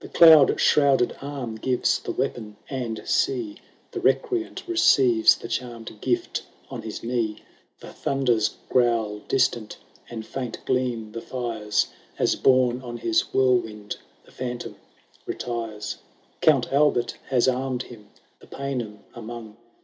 The 0.00 0.08
cloud 0.08 0.58
shrouded 0.60 1.16
arm 1.22 1.54
gives 1.54 2.00
the 2.00 2.10
weapon; 2.10 2.56
and 2.68 3.00
see! 3.06 3.58
The 3.92 4.00
recreant 4.00 4.64
receives 4.66 5.36
the 5.36 5.46
charmed 5.46 6.00
gift 6.00 6.42
on 6.68 6.82
his 6.82 7.04
knee: 7.04 7.44
The 7.78 7.92
thunders 7.92 8.56
growl 8.68 9.20
distant, 9.28 9.76
and 10.10 10.26
faint 10.26 10.58
gleam 10.66 11.12
the 11.12 11.20
fires, 11.20 11.86
As, 12.18 12.34
borne 12.34 12.82
on 12.82 12.96
his 12.96 13.32
whirlwind, 13.32 13.98
the 14.24 14.32
Phantom 14.32 14.74
retires. 15.26 15.98
Count 16.40 16.72
Albert 16.72 17.16
has 17.28 17.46
armed 17.46 17.84
him 17.84 18.08
the 18.40 18.48
Paynim 18.48 19.04
among. 19.14 19.56